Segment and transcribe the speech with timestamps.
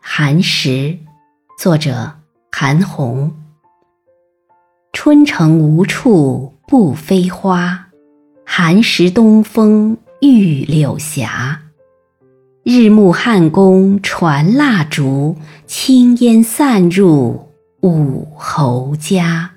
[0.00, 0.98] 寒食
[1.58, 2.12] 作者
[2.50, 3.30] 韩翃
[4.92, 7.88] 春城无处不飞花，
[8.44, 11.28] 寒食东风御柳斜。
[12.62, 17.48] 日暮汉宫传蜡烛，轻烟散入
[17.80, 19.52] 五侯家。